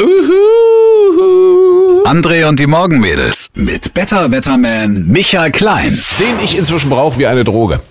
Uhuhu. 0.00 2.04
André 2.04 2.48
und 2.48 2.58
die 2.58 2.66
Morgenmädels 2.66 3.48
mit 3.54 3.92
Better 3.92 4.30
Wetterman 4.30 5.06
Michael 5.06 5.50
Klein. 5.50 5.92
Den 6.18 6.42
ich 6.42 6.56
inzwischen 6.56 6.88
brauche 6.88 7.18
wie 7.18 7.26
eine 7.26 7.44
Droge. 7.44 7.80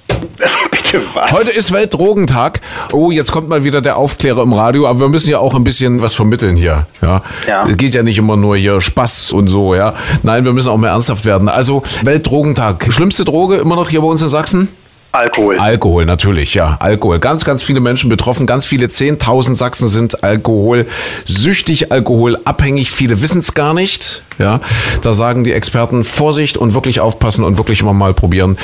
Heute 1.31 1.51
ist 1.51 1.71
Weltdrogentag. 1.71 2.61
Oh, 2.93 3.11
jetzt 3.11 3.31
kommt 3.31 3.47
mal 3.47 3.63
wieder 3.63 3.81
der 3.81 3.97
Aufklärer 3.97 4.41
im 4.41 4.53
Radio, 4.53 4.87
aber 4.87 5.01
wir 5.01 5.09
müssen 5.09 5.29
ja 5.29 5.37
auch 5.37 5.53
ein 5.53 5.63
bisschen 5.63 6.01
was 6.01 6.15
vermitteln 6.15 6.55
hier. 6.55 6.87
Ja. 6.99 7.21
Ja. 7.47 7.67
Es 7.67 7.77
geht 7.77 7.93
ja 7.93 8.01
nicht 8.01 8.17
immer 8.17 8.37
nur 8.37 8.57
hier 8.57 8.81
Spaß 8.81 9.31
und 9.33 9.47
so, 9.47 9.75
ja. 9.75 9.93
Nein, 10.23 10.45
wir 10.45 10.53
müssen 10.53 10.69
auch 10.69 10.77
mehr 10.77 10.89
ernsthaft 10.89 11.25
werden. 11.25 11.47
Also, 11.47 11.83
Weltdrogentag. 12.01 12.91
Schlimmste 12.91 13.23
Droge 13.23 13.57
immer 13.57 13.75
noch 13.75 13.89
hier 13.89 14.01
bei 14.01 14.07
uns 14.07 14.23
in 14.23 14.29
Sachsen? 14.29 14.69
Alkohol. 15.11 15.57
Alkohol, 15.57 16.05
natürlich, 16.05 16.53
ja. 16.53 16.77
Alkohol. 16.79 17.19
Ganz, 17.19 17.43
ganz 17.43 17.63
viele 17.63 17.79
Menschen 17.79 18.09
betroffen. 18.09 18.45
Ganz 18.45 18.65
viele, 18.65 18.85
10.000 18.85 19.55
Sachsen 19.55 19.89
sind 19.89 20.23
alkoholsüchtig, 20.23 21.91
alkoholabhängig. 21.91 22.91
Viele 22.91 23.21
wissen 23.21 23.39
es 23.39 23.55
gar 23.55 23.73
nicht. 23.73 24.21
Ja, 24.39 24.61
da 25.01 25.13
sagen 25.13 25.43
die 25.43 25.51
Experten 25.53 26.03
Vorsicht 26.03 26.57
und 26.57 26.73
wirklich 26.73 26.99
aufpassen 27.01 27.43
und 27.43 27.57
wirklich 27.57 27.81
immer 27.81 27.93
mal 27.93 28.13
probieren. 28.13 28.57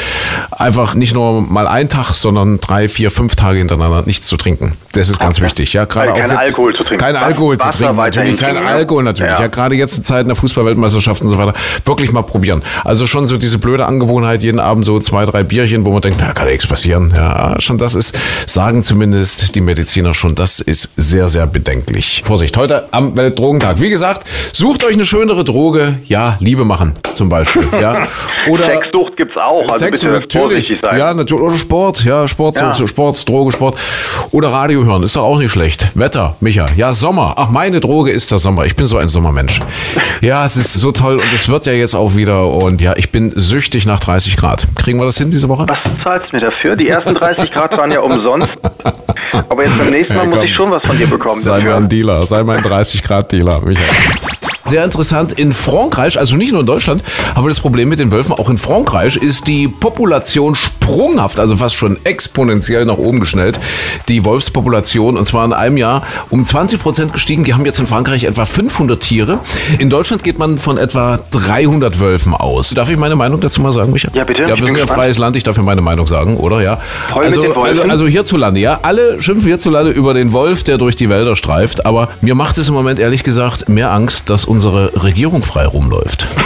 Einfach 0.51 0.95
nicht 0.95 1.13
nur 1.13 1.41
mal 1.41 1.67
einen 1.67 1.89
Tag, 1.89 2.13
sondern 2.13 2.59
drei, 2.61 2.87
vier, 2.87 3.11
fünf 3.11 3.35
Tage 3.35 3.59
hintereinander 3.59 4.03
nichts 4.05 4.27
zu 4.27 4.37
trinken. 4.37 4.73
Das 4.93 5.09
ist 5.09 5.19
ganz 5.19 5.41
wichtig. 5.41 5.73
Ja, 5.73 5.83
gerade 5.83 6.13
Also 6.13 6.15
auch 6.15 6.21
kein 6.21 6.31
jetzt, 6.31 6.39
Alkohol 6.39 6.75
zu 6.75 6.83
trinken. 6.83 7.03
Kein 7.03 7.15
Alkohol 7.17 7.57
zu 7.57 7.65
Wasser 7.65 7.77
trinken. 7.77 7.97
weiterhin 7.97 8.31
Natürlich 8.31 8.39
kein 8.39 8.55
trinken, 8.55 8.71
Alkohol 8.71 9.03
natürlich. 9.03 9.33
ja. 9.33 9.41
Ja, 9.41 9.47
gerade 9.47 9.75
jetzt 9.75 9.97
in 9.97 10.03
Zeiten 10.03 10.29
der 10.29 10.37
Fußball-Weltmeisterschaften 10.37 11.27
und 11.27 11.33
so 11.33 11.37
weiter. 11.39 11.53
Wirklich 11.83 12.11
mal 12.13 12.21
probieren. 12.21 12.63
Also 12.85 13.05
schon 13.05 13.27
so 13.27 13.37
diese 13.37 13.57
blöde 13.57 13.85
Angewohnheit, 13.85 14.41
jeden 14.43 14.59
Abend 14.59 14.85
so 14.85 14.99
zwei, 14.99 15.25
drei 15.25 15.43
Bierchen, 15.43 15.85
wo 15.85 15.91
man 15.91 16.01
denkt, 16.01 16.19
na, 16.21 16.31
kann 16.31 16.45
ja 16.47 16.53
nichts 16.53 16.67
passieren. 16.67 17.13
Ja, 17.15 17.59
schon 17.59 17.77
das 17.77 17.95
ist, 17.95 18.17
sagen 18.47 18.81
zumindest 18.81 19.55
die 19.55 19.61
Mediziner 19.61 20.13
schon, 20.13 20.35
das 20.35 20.61
ist 20.61 20.89
sehr, 20.95 21.27
sehr 21.27 21.47
bedenklich. 21.47 22.21
Vorsicht, 22.25 22.55
heute 22.55 22.87
am 22.93 23.17
Weltdrogentag. 23.17 23.81
Wie 23.81 23.89
gesagt, 23.89 24.25
sucht 24.53 24.85
euch 24.85 24.93
eine 24.93 25.05
schönere 25.05 25.43
Droge. 25.43 25.64
Ja, 26.05 26.37
Liebe 26.39 26.65
machen 26.65 26.93
zum 27.13 27.29
Beispiel. 27.29 27.67
Ja. 27.81 28.07
Oder 28.49 28.67
Sexsucht 28.67 29.15
gibt's 29.17 29.35
auch. 29.37 29.61
Also 29.63 29.77
Sex 29.77 30.01
bitte 30.01 30.13
natürlich. 30.13 30.77
sein. 30.83 30.97
Ja, 30.97 31.13
natürlich. 31.13 31.43
Oder 31.43 31.55
Sport. 31.57 32.03
Ja, 32.03 32.27
Sport, 32.27 32.57
Ja. 32.57 32.73
So, 32.73 32.87
Sport, 32.87 33.27
Droge, 33.27 33.51
Sport. 33.51 33.77
Oder 34.31 34.49
Radio 34.51 34.83
hören. 34.85 35.03
Ist 35.03 35.15
doch 35.15 35.23
auch 35.23 35.37
nicht 35.39 35.51
schlecht. 35.51 35.87
Wetter, 35.95 36.35
Micha. 36.39 36.65
Ja, 36.75 36.93
Sommer. 36.93 37.33
Ach, 37.37 37.49
meine 37.49 37.79
Droge 37.79 38.11
ist 38.11 38.31
der 38.31 38.37
Sommer. 38.39 38.65
Ich 38.65 38.75
bin 38.75 38.85
so 38.85 38.97
ein 38.97 39.09
Sommermensch. 39.09 39.59
Ja, 40.21 40.45
es 40.45 40.55
ist 40.55 40.73
so 40.73 40.91
toll 40.91 41.19
und 41.19 41.31
es 41.33 41.49
wird 41.49 41.65
ja 41.65 41.73
jetzt 41.73 41.93
auch 41.93 42.15
wieder. 42.15 42.47
Und 42.47 42.81
ja, 42.81 42.93
ich 42.95 43.11
bin 43.11 43.31
süchtig 43.35 43.85
nach 43.85 43.99
30 43.99 44.37
Grad. 44.37 44.65
Kriegen 44.75 44.97
wir 44.97 45.05
das 45.05 45.17
hin 45.17 45.29
diese 45.29 45.49
Woche? 45.49 45.67
Was 45.67 45.77
zahlst 46.03 46.27
du 46.31 46.37
mir 46.39 46.45
dafür? 46.49 46.75
Die 46.75 46.87
ersten 46.89 47.13
30 47.13 47.51
Grad 47.51 47.77
waren 47.77 47.91
ja 47.91 47.99
umsonst. 47.99 48.47
Aber 49.49 49.63
jetzt 49.63 49.77
beim 49.77 49.89
nächsten 49.91 50.15
Mal 50.15 50.23
Ja, 50.29 50.35
muss 50.35 50.45
ich 50.49 50.55
schon 50.55 50.71
was 50.71 50.81
von 50.83 50.97
dir 50.97 51.07
bekommen. 51.07 51.41
Sei 51.41 51.57
dafür. 51.59 51.79
mein 51.79 51.89
Dealer, 51.89 52.23
sei 52.23 52.43
mein 52.43 52.61
30 52.61 53.03
Grad 53.03 53.31
Dealer, 53.31 53.59
Michael. 53.61 53.87
Sehr 54.65 54.83
interessant, 54.83 55.33
in 55.33 55.53
Frankreich, 55.53 56.17
also 56.17 56.35
nicht 56.35 56.51
nur 56.51 56.61
in 56.61 56.67
Deutschland, 56.67 57.03
aber 57.35 57.49
das 57.49 57.59
Problem 57.59 57.89
mit 57.89 57.99
den 57.99 58.11
Wölfen, 58.11 58.33
auch 58.33 58.49
in 58.49 58.57
Frankreich 58.57 59.15
ist 59.15 59.47
die 59.47 59.67
Population 59.67 60.55
sprunghaft, 60.55 61.39
also 61.39 61.55
fast 61.55 61.75
schon 61.75 61.97
exponentiell 62.03 62.85
nach 62.85 62.97
oben 62.97 63.19
geschnellt. 63.19 63.59
Die 64.09 64.25
Wolfspopulation, 64.25 65.17
und 65.17 65.27
zwar 65.27 65.45
in 65.45 65.53
einem 65.53 65.77
Jahr 65.77 66.03
um 66.29 66.43
20 66.43 66.81
Prozent 66.81 67.13
gestiegen. 67.13 67.43
Die 67.43 67.53
haben 67.53 67.65
jetzt 67.65 67.79
in 67.79 67.87
Frankreich 67.87 68.23
etwa 68.23 68.45
500 68.45 68.99
Tiere. 68.99 69.39
In 69.79 69.89
Deutschland 69.89 70.23
geht 70.23 70.39
man 70.39 70.57
von 70.57 70.77
etwa 70.77 71.19
300 71.31 71.99
Wölfen 71.99 72.33
aus. 72.33 72.71
Darf 72.71 72.89
ich 72.89 72.97
meine 72.97 73.15
Meinung 73.15 73.39
dazu 73.41 73.61
mal 73.61 73.71
sagen, 73.71 73.91
Michael? 73.91 74.15
Ja, 74.15 74.23
bitte. 74.23 74.41
Ja, 74.41 74.47
wir 74.49 74.55
sind 74.55 74.67
ja 74.67 74.73
gespannt. 74.73 74.99
freies 74.99 75.17
Land, 75.17 75.35
ich 75.35 75.43
darf 75.43 75.57
ja 75.57 75.63
meine 75.63 75.81
Meinung 75.81 76.07
sagen, 76.07 76.37
oder? 76.37 76.61
Ja. 76.61 76.79
Voll 77.09 77.25
also, 77.25 77.53
also, 77.53 77.81
also 77.83 78.07
hierzulande, 78.07 78.59
ja. 78.59 78.79
Alle 78.81 79.21
schimpfen 79.21 79.47
hierzulande 79.47 79.91
über 79.91 80.13
den 80.13 80.33
Wolf, 80.33 80.63
der 80.63 80.77
durch 80.77 80.95
die 80.95 81.09
Wälder 81.09 81.35
streift. 81.35 81.85
Aber 81.85 82.09
mir 82.21 82.35
macht 82.35 82.57
es 82.57 82.67
im 82.67 82.73
Moment 82.73 82.99
ehrlich 82.99 83.23
gesagt 83.23 83.69
mehr 83.69 83.91
Angst, 83.91 84.29
dass 84.29 84.45
unsere 84.55 85.03
Regierung 85.03 85.43
frei 85.43 85.65
rumläuft. 85.65 86.25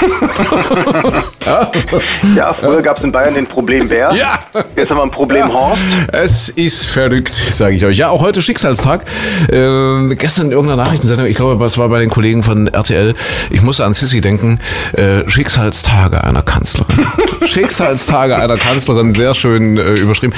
Ja, 2.35 2.53
früher 2.53 2.81
gab's 2.81 3.01
in 3.03 3.11
Bayern 3.11 3.33
den 3.33 3.47
Problem 3.47 3.87
Bär. 3.87 4.13
Ja. 4.13 4.39
Jetzt 4.75 4.89
haben 4.89 4.97
wir 4.97 5.03
ein 5.03 5.11
Problem 5.11 5.51
Horst. 5.51 5.81
Es 6.11 6.49
ist 6.49 6.85
verrückt, 6.85 7.33
sage 7.33 7.75
ich 7.75 7.85
euch. 7.85 7.97
Ja, 7.97 8.09
auch 8.09 8.21
heute 8.21 8.41
Schicksalstag. 8.41 9.05
Ähm, 9.51 10.15
gestern 10.17 10.47
in 10.47 10.51
irgendeiner 10.51 10.83
Nachrichtensendung, 10.83 11.25
ich 11.25 11.35
glaube, 11.35 11.63
es 11.65 11.77
war 11.77 11.89
bei 11.89 11.99
den 11.99 12.09
Kollegen 12.09 12.43
von 12.43 12.67
RTL, 12.67 13.15
ich 13.49 13.61
musste 13.61 13.85
an 13.85 13.93
Sissy 13.93 14.21
denken, 14.21 14.59
äh, 14.93 15.27
Schicksalstage 15.27 16.23
einer 16.23 16.43
Kanzlerin. 16.43 17.07
Schicksalstage 17.45 18.37
einer 18.37 18.57
Kanzlerin, 18.57 19.13
sehr 19.13 19.33
schön 19.33 19.77
äh, 19.77 19.93
überschrieben. 19.93 20.35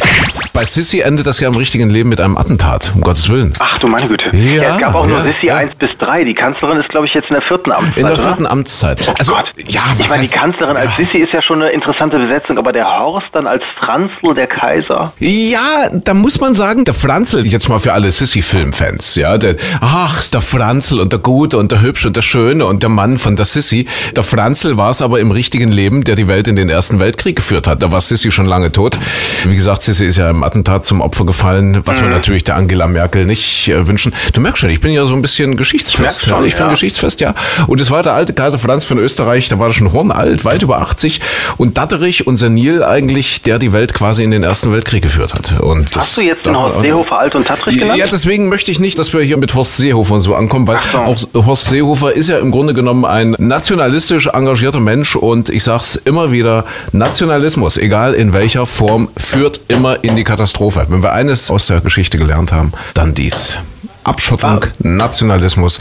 Bei 0.54 0.64
Sissy 0.64 1.02
endet 1.02 1.28
das 1.28 1.40
ja 1.40 1.50
im 1.50 1.56
richtigen 1.56 1.90
Leben 1.90 2.10
mit 2.10 2.22
einem 2.22 2.38
Attentat, 2.38 2.92
um 2.96 3.02
Gottes 3.02 3.30
Willen. 3.30 3.54
Ach 3.60 3.80
du 3.80 3.88
meine 3.88 4.08
Güte. 4.08 4.36
Ja, 4.36 4.76
es 4.76 4.78
gab 4.78 4.96
auch 4.96 5.06
nur 5.06 5.18
ja, 5.18 5.24
Sissi 5.24 5.48
ja. 5.48 5.58
1 5.58 5.76
bis 5.76 5.90
3. 6.00 6.24
Die 6.24 6.36
Kanzlerin 6.36 6.80
ist, 6.80 6.90
glaube 6.90 7.08
ich, 7.08 7.14
jetzt 7.14 7.30
in 7.30 7.36
der 7.36 7.44
vierten 7.44 7.61
Amtszeit. 7.70 7.98
In 7.98 8.06
der 8.06 8.14
oder? 8.14 8.24
vierten 8.24 8.48
Amtszeit. 8.48 9.14
Also, 9.20 9.34
Gott. 9.34 9.50
ja, 9.68 9.82
ich 9.94 10.04
was 10.04 10.10
meine, 10.10 10.24
die 10.24 10.30
Kanzlerin 10.30 10.78
als 10.78 10.96
Sissi 10.96 11.18
ist 11.18 11.34
ja 11.34 11.42
schon 11.42 11.62
eine 11.62 11.72
interessante 11.72 12.18
Besetzung, 12.18 12.58
aber 12.58 12.72
der 12.72 12.86
Horst 12.86 13.28
dann 13.34 13.48
als 13.48 13.64
Franzl, 13.80 14.34
der 14.36 14.48
Kaiser. 14.48 15.14
Ja, 15.20 15.90
da 15.94 16.14
muss 16.14 16.40
man 16.40 16.54
sagen, 16.54 16.86
der 16.86 16.94
Franzl, 16.94 17.46
jetzt 17.46 17.70
mal 17.70 17.80
für 17.80 17.94
alle 17.94 18.12
Sissy-Filmfans, 18.12 19.16
ja, 19.16 19.38
der, 19.38 19.56
ach, 19.82 20.28
der 20.28 20.42
Franzl 20.42 21.00
und 21.00 21.14
der 21.14 21.20
Gute 21.20 21.58
und 21.58 21.72
der 21.72 21.82
Hübsche 21.82 22.08
und 22.08 22.18
der 22.18 22.22
Schöne 22.22 22.66
und 22.66 22.84
der 22.84 22.90
Mann 22.90 23.18
von 23.18 23.36
der 23.36 23.46
Sissy. 23.46 23.88
Der 24.16 24.24
Franzl 24.24 24.78
war 24.78 24.92
es 24.92 25.02
aber 25.02 25.20
im 25.20 25.32
richtigen 25.32 25.72
Leben, 25.72 26.04
der 26.04 26.16
die 26.16 26.28
Welt 26.28 26.48
in 26.48 26.56
den 26.56 26.70
Ersten 26.70 27.00
Weltkrieg 27.00 27.36
geführt 27.36 27.68
hat. 27.68 27.84
Da 27.84 27.92
war 27.92 28.02
Sissy 28.02 28.32
schon 28.32 28.46
lange 28.46 28.72
tot. 28.72 28.98
Wie 29.46 29.56
gesagt, 29.56 29.84
Sissy 29.84 30.06
ist 30.06 30.18
ja 30.18 30.30
im 30.30 30.44
Attentat 30.44 30.86
zum 30.86 31.02
Opfer 31.02 31.26
gefallen, 31.26 31.82
was 31.86 32.02
wir 32.02 32.10
natürlich 32.10 32.44
der 32.44 32.56
Angela 32.56 32.88
Merkel 32.88 33.26
nicht 33.26 33.70
äh, 33.70 33.88
wünschen. 33.88 34.14
Du 34.34 34.42
merkst 34.42 34.62
schon, 34.62 34.70
ich 34.70 34.82
bin 34.82 34.94
ja 34.94 35.06
so 35.06 35.14
ein 35.14 35.22
bisschen 35.22 35.58
geschichtsfest. 35.58 36.22
Ich 36.22 36.26
schon, 36.26 36.42
ja, 36.42 36.48
ich 36.48 36.56
bin 36.56 36.66
ja. 36.66 36.72
geschichtsfest, 36.72 37.22
ja. 37.22 37.34
Und 37.68 37.82
es 37.82 37.92
war 37.92 38.04
der 38.04 38.14
alte 38.14 38.34
Kaiser 38.34 38.60
Franz 38.60 38.86
von 38.86 38.98
Österreich, 38.98 39.50
der 39.50 39.60
war 39.60 39.72
schon 39.74 39.94
hornalt, 39.94 40.46
weit 40.46 40.62
über 40.64 40.80
80 40.82 41.20
und 41.58 41.78
datterig 41.78 42.28
und 42.28 42.38
senil 42.38 42.84
eigentlich, 42.84 43.42
der 43.42 43.60
die 43.60 43.74
Welt 43.74 43.94
quasi 43.94 44.24
in 44.24 44.32
den 44.32 44.44
Ersten 44.44 44.72
Weltkrieg 44.72 45.04
geführt 45.04 45.34
hat. 45.34 45.60
Und 45.60 45.96
das 45.96 46.04
Hast 46.04 46.18
du 46.18 46.22
jetzt 46.22 46.46
den 46.46 46.58
Horst 46.58 46.82
Seehofer 46.82 47.20
alt 47.20 47.36
und 47.36 47.48
tattrig 47.48 47.80
genannt? 47.80 48.00
ja, 48.00 48.08
deswegen 48.08 48.50
möchte 48.50 48.72
ich 48.72 48.80
nicht, 48.80 48.98
dass 48.98 49.14
wir 49.14 49.22
hier 49.22 49.38
mit 49.38 49.54
Horst 49.54 49.78
Seehofer 49.78 50.16
und 50.16 50.22
so 50.22 50.36
ankommen, 50.36 50.68
weil 50.68 50.80
so. 50.92 51.00
auch 51.00 51.46
Horst 51.46 51.70
Seehofer 51.70 52.14
ist 52.14 52.28
ja 52.28 52.38
im 52.40 52.52
Grunde 52.52 52.74
genommen 52.74 53.06
ein 53.06 53.36
nationalistisch 53.40 54.28
engagierter 54.28 54.80
Mensch 54.80 55.16
und 55.16 55.50
ich 55.50 55.64
sag's 55.64 55.96
immer 55.96 56.32
wieder, 56.32 56.66
Nationalismus, 56.92 57.78
egal 57.78 58.14
in 58.14 58.34
welcher 58.34 58.66
Form, 58.66 59.10
führt 59.18 59.62
immer 59.68 60.04
in 60.04 60.16
die 60.16 60.24
Katastrophe. 60.24 60.86
Wenn 60.90 61.04
wir 61.04 61.14
eines 61.14 61.52
aus 61.52 61.68
der 61.68 61.82
Geschichte 61.82 62.18
gelernt 62.18 62.52
haben, 62.52 62.72
dann 62.94 63.14
dies. 63.14 63.58
Abschottung, 64.04 64.66
Nationalismus. 64.80 65.80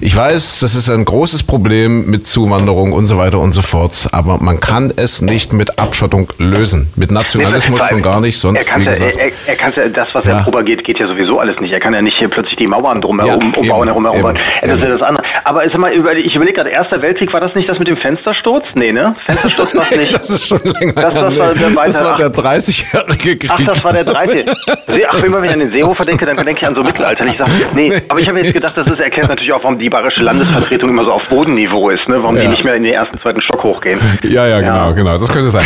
Ich 0.00 0.16
weiß, 0.16 0.60
das 0.60 0.74
ist 0.74 0.88
ein 0.88 1.04
großes 1.04 1.42
Problem 1.44 2.06
mit 2.10 2.26
Zuwanderung 2.26 2.92
und 2.92 3.06
so 3.06 3.16
weiter 3.18 3.38
und 3.38 3.52
so 3.52 3.62
fort, 3.62 4.08
aber 4.12 4.38
man 4.38 4.58
kann 4.60 4.92
es 4.96 5.22
nicht 5.22 5.52
mit 5.52 5.78
Abschottung 5.78 6.32
lösen. 6.38 6.92
Mit 6.96 7.10
Nationalismus 7.10 7.80
schon 7.88 8.02
gar 8.02 8.20
nicht, 8.20 8.38
sonst, 8.38 8.70
er 8.72 8.78
wie 8.80 8.84
gesagt. 8.84 9.16
Er, 9.18 9.30
er 9.46 9.56
kann 9.56 9.72
ja, 9.76 9.88
das, 9.88 10.08
was 10.14 10.24
Ja. 10.24 10.38
er 10.38 10.42
propagiert, 10.44 10.84
geht 10.84 10.98
ja 10.98 11.06
sowieso 11.06 11.38
alles 11.38 11.58
nicht. 11.60 11.72
Er 11.72 11.80
kann 11.80 11.94
ja 11.94 12.02
nicht 12.02 12.16
hier 12.18 12.28
plötzlich 12.28 12.56
die 12.56 12.66
Mauern 12.66 13.00
drumherum 13.00 13.40
Ja, 13.40 13.46
umbauen, 13.60 13.64
eben, 13.88 14.04
herum, 14.04 14.04
herum. 14.04 14.30
eben, 14.30 14.38
Das 14.62 14.74
ist 14.74 14.80
ja 14.82 14.88
das 14.98 15.02
andere. 15.02 15.24
Aber 15.44 15.64
ist 15.64 15.74
über- 15.74 16.14
ich 16.16 16.34
überlege 16.34 16.56
gerade, 16.56 16.70
Erster 16.70 17.00
Weltkrieg, 17.02 17.32
war 17.32 17.40
das 17.40 17.54
nicht 17.54 17.68
das 17.70 17.78
mit 17.78 17.88
dem 17.88 17.96
Fenstersturz? 17.96 18.64
Nee, 18.74 18.92
ne? 18.92 19.14
Fenstersturz 19.26 19.74
war 19.74 19.84
es 19.90 19.96
nicht. 19.98 20.14
Das 20.14 20.30
ist 20.30 20.46
schon 20.48 20.60
länger. 20.64 20.92
Das 20.94 21.14
her, 21.14 21.22
war- 21.38 21.54
der 21.54 21.70
das 21.70 22.04
war 22.04 22.14
der 22.16 22.30
30-jährige 22.32 23.36
Krieg. 23.38 23.50
Ach, 23.52 23.64
das 23.64 23.84
war 23.84 23.92
der 23.92 24.04
dreite. 24.04 24.44
See- 24.88 25.04
Ach, 25.08 25.22
immer 25.22 25.38
wenn 25.38 25.44
ich 25.44 25.52
an 25.52 25.58
den 25.60 25.68
Seehofer 25.68 26.04
denke, 26.04 26.26
dann 26.26 26.36
denke 26.36 26.60
ich 26.60 26.66
an 26.66 26.74
so 26.74 26.82
Mittelalter. 26.82 27.24
Ich 27.26 27.38
sage, 27.38 27.50
nee, 27.74 27.92
aber 28.08 28.20
ich 28.20 28.28
habe 28.28 28.38
jetzt 28.38 28.52
gedacht, 28.52 28.76
das 28.76 28.88
ist, 28.90 29.00
erklärt 29.00 29.28
natürlich 29.28 29.52
auch, 29.52 29.62
warum 29.62 29.78
die 29.78 29.88
bayerische 29.88 30.22
Landesvertretung 30.22 30.88
immer 30.88 31.04
so 31.04 31.12
auf 31.12 31.22
Bodenniveau 31.28 31.90
ist, 31.90 32.08
ne? 32.08 32.16
Warum 32.22 32.36
die 32.36 32.42
Ja. 32.42 32.50
nicht 32.50 32.64
mehr 32.64 32.74
in 32.74 32.82
den 32.84 32.92
ersten, 32.94 33.18
zweiten 33.20 33.40
Stock 33.42 33.62
hochgehen. 33.62 33.98
Ja, 34.22 34.46
ja, 34.46 34.60
genau, 34.60 34.94
genau. 34.94 35.12
Das 35.12 35.32
könnte 35.32 35.50
sein. 35.50 35.62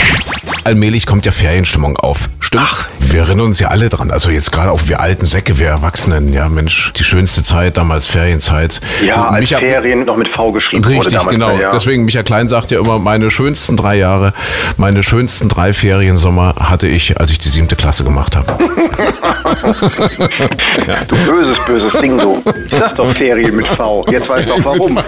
Allmählich 0.64 1.04
kommt 1.06 1.26
ja 1.26 1.32
Ferienstimmung 1.32 1.97
auf. 1.98 2.28
Stimmt's? 2.41 2.84
Wir 2.98 3.20
erinnern 3.20 3.47
uns 3.47 3.60
ja 3.60 3.69
alle 3.69 3.88
dran. 3.91 4.10
Also 4.10 4.30
jetzt 4.30 4.50
gerade 4.50 4.70
auch 4.72 4.80
wir 4.86 5.00
alten 5.00 5.26
Säcke, 5.26 5.58
wir 5.58 5.66
Erwachsenen. 5.69 6.32
Ja, 6.32 6.48
Mensch, 6.48 6.92
die 6.97 7.04
schönste 7.04 7.42
Zeit, 7.42 7.76
damals 7.76 8.06
Ferienzeit. 8.06 8.80
Ja, 9.04 9.22
als 9.28 9.44
Micha- 9.50 9.58
Ferien 9.58 10.04
noch 10.04 10.16
mit 10.16 10.28
V 10.34 10.52
geschrieben 10.52 10.84
wurde 10.84 10.96
Richtig, 10.96 11.12
damals. 11.19 11.34
genau. 11.34 11.58
Ja. 11.58 11.70
Deswegen, 11.70 12.05
Micha 12.06 12.22
Klein 12.22 12.49
sagt 12.49 12.70
ja 12.70 12.81
immer, 12.81 12.99
meine 12.99 13.31
schönsten 13.31 13.76
drei 13.76 13.96
Jahre, 13.96 14.32
meine 14.78 15.02
schönsten 15.02 15.49
drei 15.49 15.72
Feriensommer 15.75 16.55
hatte 16.58 16.87
ich, 16.88 17.20
als 17.20 17.31
ich 17.31 17.38
die 17.38 17.50
siebte 17.50 17.76
Klasse 17.76 18.02
gemacht 18.05 18.34
habe. 18.37 18.56
Du 21.08 21.17
böses, 21.17 21.58
böses 21.67 21.93
Ding, 22.00 22.19
du. 22.19 22.43
Ich 22.64 22.70
sag 22.70 22.96
doch 22.96 23.14
Ferien 23.14 23.55
mit 23.55 23.67
V. 23.67 24.05
Jetzt 24.10 24.28
weiß 24.28 24.40
ich 24.40 24.46
doch 24.46 24.64
warum. 24.64 24.99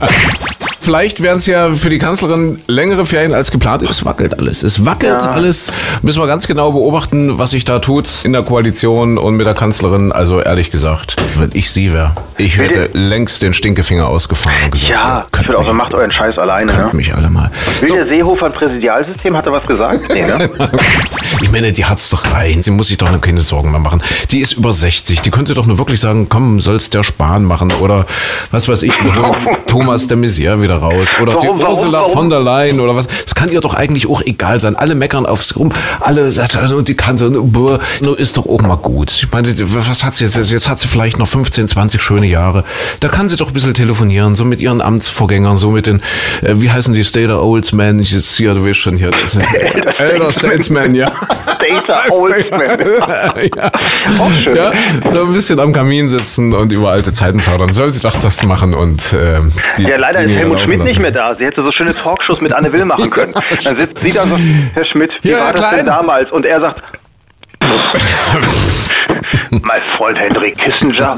Vielleicht 0.80 1.20
wären 1.22 1.38
es 1.38 1.46
ja 1.46 1.70
für 1.72 1.90
die 1.90 1.98
Kanzlerin 1.98 2.60
längere 2.68 3.06
Ferien 3.06 3.34
als 3.34 3.50
geplant. 3.50 3.82
Es 3.82 4.04
wackelt 4.04 4.38
alles. 4.38 4.62
Es 4.62 4.75
wackelt 4.84 5.22
Ja. 5.22 5.30
alles. 5.30 5.72
Müssen 6.02 6.20
wir 6.20 6.26
ganz 6.26 6.46
genau 6.46 6.72
beobachten, 6.72 7.38
was 7.38 7.50
sich 7.50 7.64
da 7.64 7.78
tut 7.78 8.24
in 8.24 8.32
der 8.32 8.42
Koalition 8.42 9.16
und 9.18 9.36
mit 9.36 9.46
der 9.46 9.54
Kanzlerin. 9.54 10.12
Also 10.12 10.40
ehrlich 10.40 10.70
gesagt, 10.70 11.16
wenn 11.36 11.50
ich 11.54 11.70
sie 11.70 11.92
wäre, 11.92 12.12
ich 12.36 12.58
hätte 12.58 12.90
längst 12.92 13.40
den 13.42 13.54
Stinkefinger 13.54 14.08
ausgefahren 14.08 14.56
und 14.64 14.70
gesagt, 14.72 14.90
Ja, 14.92 15.26
ich 15.40 15.48
würde 15.48 15.60
auch 15.60 15.64
sagen, 15.66 15.76
macht 15.78 15.94
euren 15.94 16.10
Scheiß 16.10 16.38
alleine. 16.38 16.72
könnt 16.72 16.92
Ne? 16.92 16.96
mich 16.96 17.14
alle 17.14 17.30
mal. 17.30 17.50
Will 17.80 17.88
So, 17.88 17.94
der 17.96 18.06
Seehofer 18.12 18.46
ein 18.46 18.52
Präsidialsystem? 18.52 19.36
Hat 19.36 19.46
er 19.46 19.52
was 19.52 19.66
gesagt? 19.66 20.00
Nee, 20.12 20.22
ne? 20.26 20.50
Ich 21.42 21.52
meine, 21.52 21.72
die 21.72 21.84
hat's 21.84 22.10
doch 22.10 22.32
rein. 22.32 22.62
Sie 22.62 22.70
muss 22.70 22.88
sich 22.88 22.98
doch 22.98 23.20
keine 23.20 23.40
Sorgen 23.40 23.70
mehr 23.70 23.80
machen. 23.80 24.02
Die 24.30 24.40
ist 24.40 24.54
über 24.54 24.72
60. 24.72 25.20
Die 25.20 25.30
könnte 25.30 25.54
doch 25.54 25.66
nur 25.66 25.78
wirklich 25.78 26.00
sagen, 26.00 26.28
komm, 26.28 26.60
soll's 26.60 26.90
der 26.90 27.02
Spahn 27.02 27.44
machen 27.44 27.72
oder 27.72 28.06
was 28.50 28.68
weiß 28.68 28.82
ich, 28.82 28.92
Thomas 29.66 30.06
de 30.06 30.16
Maizière 30.16 30.60
wieder 30.62 30.76
raus 30.76 31.08
oder 31.20 31.34
Warum, 31.34 31.58
die 31.58 31.64
warum, 31.64 31.76
Ursula 31.76 32.00
warum? 32.00 32.12
von 32.12 32.30
der 32.30 32.40
Leyen 32.40 32.80
oder 32.80 32.96
was. 32.96 33.06
Es 33.26 33.34
kann 33.34 33.50
ihr 33.50 33.60
doch 33.60 33.74
eigentlich 33.74 34.08
auch 34.08 34.22
egal 34.22 34.60
sein. 34.60 34.76
Alle 34.76 34.94
meckern 34.94 35.26
aufs 35.26 35.56
rum, 35.56 35.72
alle 36.00 36.32
also, 36.36 36.76
und 36.76 36.88
die 36.88 36.94
kann 36.94 37.18
so, 37.18 37.30
boah, 37.42 37.80
nur 38.00 38.18
ist 38.18 38.36
doch 38.36 38.46
auch 38.46 38.62
mal 38.62 38.76
gut. 38.76 39.10
Ich 39.12 39.30
meine, 39.30 39.52
was 39.74 40.04
hat 40.04 40.14
sie 40.14 40.24
jetzt? 40.24 40.36
Jetzt 40.50 40.68
hat 40.68 40.78
sie 40.78 40.88
vielleicht 40.88 41.18
noch 41.18 41.28
15, 41.28 41.66
20 41.66 42.00
schöne 42.00 42.26
Jahre. 42.26 42.64
Da 43.00 43.08
kann 43.08 43.28
sie 43.28 43.36
doch 43.36 43.48
ein 43.48 43.54
bisschen 43.54 43.74
telefonieren, 43.74 44.34
so 44.36 44.44
mit 44.44 44.60
ihren 44.60 44.80
Amtsvorgängern, 44.80 45.56
so 45.56 45.70
mit 45.70 45.86
den, 45.86 46.00
äh, 46.42 46.54
wie 46.56 46.70
heißen 46.70 46.94
die 46.94 47.04
Stater 47.04 47.42
Olds 47.42 47.72
Men? 47.72 47.98
Ich 47.98 48.12
jetzt 48.12 48.36
hier, 48.36 48.54
du 48.54 48.64
weißt 48.64 48.78
schon 48.78 48.96
hier. 48.96 49.10
Elder 49.98 50.32
Statesmen, 50.32 50.94
ja. 50.94 51.10
Data 51.46 52.02
Oldsman. 52.10 52.80
ja. 53.56 53.70
Auch 54.20 54.32
schön. 54.42 54.54
Ja, 54.56 54.72
so 55.06 55.22
ein 55.22 55.32
bisschen 55.32 55.58
am 55.60 55.72
Kamin 55.72 56.08
sitzen 56.08 56.54
und 56.54 56.72
über 56.72 56.90
alte 56.90 57.10
Zeiten 57.12 57.38
plaudern. 57.38 57.72
Soll 57.72 57.90
sie 57.90 58.00
doch 58.00 58.14
das 58.20 58.42
machen 58.42 58.74
und 58.74 59.14
ähm, 59.18 59.52
die 59.78 59.84
Ja, 59.84 59.96
leider 59.98 60.20
ist 60.20 60.28
Dinge 60.28 60.38
Helmut 60.40 60.60
Schmidt 60.60 60.84
nicht 60.84 60.98
mehr 60.98 61.10
da. 61.12 61.34
Sie 61.38 61.44
hätte 61.44 61.62
so 61.62 61.70
schöne 61.72 61.94
Talkshows 61.94 62.40
mit 62.40 62.52
Anne 62.52 62.72
Will 62.72 62.84
machen 62.84 63.10
können. 63.10 63.34
Dann 63.64 63.78
sitzt 63.78 63.98
sie 64.00 64.12
da 64.12 64.22
so, 64.22 64.36
Herr 64.74 64.84
Schmidt, 64.92 65.10
wie 65.22 65.30
Ja, 65.30 65.38
war 65.46 65.52
das 65.52 65.70
denn 65.70 65.86
damals? 65.86 66.30
Und 66.32 66.46
er 66.46 66.60
sagt, 66.60 66.82
mein 69.50 69.82
Freund 69.96 70.18
Henry 70.18 70.52
Kissinger. 70.52 71.16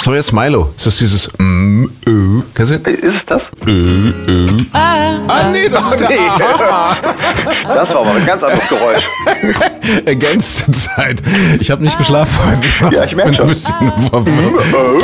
So, 0.00 0.14
jetzt 0.14 0.32
Milo. 0.32 0.72
Ist 0.76 0.86
das 0.86 0.98
dieses 0.98 1.30
mm, 1.38 1.86
ö? 2.06 2.42
Kennst 2.54 2.72
du? 2.72 2.90
Ist 2.90 3.02
es 3.02 3.26
das? 3.26 3.42
Ah, 4.72 5.50
nee, 5.50 5.68
das 5.68 5.84
ist 5.90 6.00
der 6.00 6.08
Nee. 6.10 6.16
Aha. 6.18 6.96
Das 7.66 7.88
war 7.88 8.00
aber 8.00 8.14
ein 8.14 8.26
ganz 8.26 8.42
anderes 8.42 8.68
Geräusch. 8.68 9.04
Ergänzte 10.04 10.70
Zeit. 10.70 11.22
Ich 11.60 11.70
habe 11.70 11.82
nicht 11.82 11.98
geschlafen 11.98 12.38
heute. 12.46 12.94
Ja, 12.94 13.04
ich 13.04 13.14
merk 13.14 13.28
Bin 13.28 13.36
schon. 13.36 13.46
ein 13.46 13.52
bisschen 13.52 13.92
verwirrt. 14.10 15.02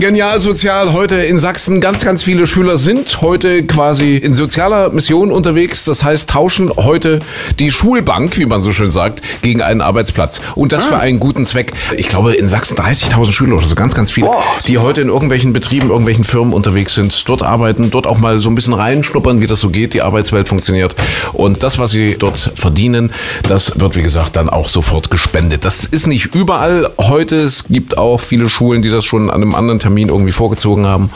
Genial 0.00 0.40
sozial 0.40 0.92
heute 0.92 1.14
in 1.16 1.38
Sachsen. 1.38 1.80
Ganz, 1.80 2.04
ganz 2.04 2.24
viele 2.24 2.48
Schüler 2.48 2.78
sind 2.78 3.20
heute 3.20 3.64
quasi 3.64 4.16
in 4.16 4.34
sozialer 4.34 4.90
Mission 4.90 5.30
unterwegs. 5.30 5.84
Das 5.84 6.02
heißt, 6.02 6.28
tauschen 6.30 6.72
heute 6.76 7.20
die 7.60 7.70
Schulbank, 7.70 8.36
wie 8.36 8.46
man 8.46 8.62
so 8.64 8.72
schön 8.72 8.90
sagt, 8.90 9.22
gegen 9.42 9.62
einen 9.62 9.80
Arbeitsplatz. 9.80 10.40
Und 10.56 10.72
das 10.72 10.84
für 10.84 10.98
einen 10.98 11.20
guten 11.20 11.44
Zweck. 11.44 11.72
Ich 11.96 12.08
glaube, 12.08 12.34
in 12.34 12.48
Sachsen 12.48 12.76
30.000 12.76 13.32
Schüler 13.32 13.56
oder 13.56 13.66
so, 13.66 13.76
ganz, 13.76 13.94
ganz 13.94 14.10
viele, 14.14 14.28
Boah. 14.28 14.42
die 14.66 14.78
heute 14.78 15.00
in 15.00 15.08
irgendwelchen 15.08 15.52
Betrieben, 15.52 15.90
irgendwelchen 15.90 16.24
Firmen 16.24 16.54
unterwegs 16.54 16.94
sind, 16.94 17.28
dort 17.28 17.42
arbeiten, 17.42 17.90
dort 17.90 18.06
auch 18.06 18.18
mal 18.18 18.38
so 18.38 18.48
ein 18.48 18.54
bisschen 18.54 18.72
reinschnuppern, 18.72 19.40
wie 19.40 19.46
das 19.46 19.60
so 19.60 19.70
geht, 19.70 19.92
die 19.92 20.02
Arbeitswelt 20.02 20.48
funktioniert. 20.48 20.94
Und 21.32 21.62
das, 21.62 21.78
was 21.78 21.90
sie 21.90 22.16
dort 22.18 22.52
verdienen, 22.54 23.12
das 23.48 23.78
wird, 23.78 23.96
wie 23.96 24.02
gesagt, 24.02 24.36
dann 24.36 24.48
auch 24.48 24.68
sofort 24.68 25.10
gespendet. 25.10 25.64
Das 25.64 25.84
ist 25.84 26.06
nicht 26.06 26.34
überall 26.34 26.90
heute. 26.98 27.36
Es 27.36 27.64
gibt 27.64 27.98
auch 27.98 28.20
viele 28.20 28.48
Schulen, 28.48 28.82
die 28.82 28.90
das 28.90 29.04
schon 29.04 29.30
an 29.30 29.42
einem 29.42 29.54
anderen 29.54 29.80
Termin 29.80 30.08
irgendwie 30.08 30.32
vorgezogen 30.32 30.86
haben. 30.86 31.10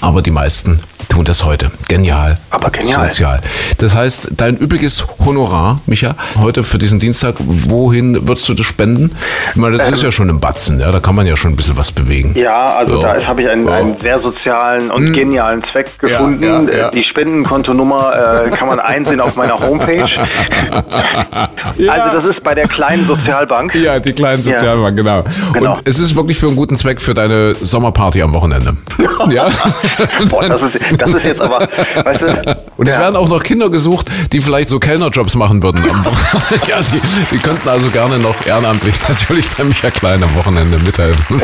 Aber 0.00 0.22
die 0.22 0.30
meisten 0.30 0.80
tun 1.08 1.24
das 1.24 1.44
heute. 1.44 1.70
Genial. 1.88 2.38
Aber 2.50 2.70
genial. 2.70 3.08
Sozial. 3.08 3.40
Das 3.78 3.94
heißt, 3.94 4.32
dein 4.36 4.56
übriges 4.56 5.04
Honorar, 5.24 5.80
Micha, 5.86 6.14
heute 6.40 6.62
für 6.62 6.78
diesen 6.78 6.98
Dienstag, 7.00 7.34
wohin 7.38 8.26
würdest 8.28 8.48
du 8.48 8.54
das 8.54 8.66
spenden? 8.66 9.12
Ich 9.50 9.56
meine, 9.56 9.78
das 9.78 9.90
ist 9.92 10.02
ja 10.02 10.10
schon 10.12 10.28
ein 10.30 10.40
Batzen, 10.40 10.80
ja, 10.80 10.90
da 10.90 11.00
kann 11.00 11.14
man 11.14 11.26
ja 11.26 11.36
schon 11.36 11.52
ein 11.52 11.56
bisschen 11.56 11.76
was 11.76 11.92
bewegen. 11.92 12.34
Ja, 12.36 12.64
also 12.66 13.02
Ja. 13.02 13.18
da 13.18 13.26
habe 13.26 13.42
ich 13.42 13.50
einen, 13.50 13.66
Ja. 13.66 13.72
einen 13.74 14.00
sehr 14.00 14.18
sozialen 14.20 14.90
und 14.90 15.12
genialen 15.12 15.62
Zweck 15.72 15.98
gefunden. 15.98 16.68
ja, 16.72 16.90
Die 16.90 17.04
Spendenkontonummer 17.04 18.44
äh, 18.46 18.50
kann 18.50 18.68
man 18.68 18.80
einsehen 18.80 19.20
auf 19.20 19.36
meiner 19.36 19.58
Homepage. 19.60 20.08
Also 21.88 22.18
das 22.18 22.26
ist 22.28 22.42
bei 22.44 22.54
der 22.54 22.68
kleinen 22.68 23.06
Sozialbank. 23.06 23.74
Ja, 23.74 23.98
die 23.98 24.12
kleinen 24.12 24.42
Sozialbank, 24.42 24.96
genau. 24.96 25.24
Genau. 25.52 25.74
Und 25.76 25.80
es 25.88 25.98
ist 25.98 26.14
wirklich 26.16 26.38
für 26.38 26.46
einen 26.46 26.56
guten 26.56 26.76
Zweck 26.76 27.00
für 27.00 27.14
deine 27.14 27.54
Sommerparty 27.54 28.22
am 28.22 28.32
Wochenende. 28.32 28.76
ja. 29.30 29.48
Boah, 30.30 30.42
das 30.46 30.60
ist, 30.74 30.93
das 30.98 31.10
ist 31.10 31.24
jetzt 31.24 31.40
aber, 31.40 31.60
weißt 31.60 32.20
du, 32.20 32.56
Und 32.76 32.88
es 32.88 32.94
ja. 32.94 33.00
werden 33.00 33.16
auch 33.16 33.28
noch 33.28 33.42
Kinder 33.42 33.68
gesucht, 33.70 34.10
die 34.32 34.40
vielleicht 34.40 34.68
so 34.68 34.78
Kellnerjobs 34.78 35.34
machen 35.36 35.62
würden. 35.62 35.82
am 35.88 36.04
Wochenende. 36.04 36.66
ja, 36.68 36.80
die, 36.80 37.00
die 37.34 37.38
könnten 37.38 37.68
also 37.68 37.88
gerne 37.90 38.18
noch 38.18 38.46
ehrenamtlich 38.46 38.94
natürlich 39.08 39.48
bei 39.50 39.64
Micha 39.64 39.90
Klein 39.90 40.22
am 40.22 40.34
Wochenende 40.36 40.78
mithelfen. 40.78 41.40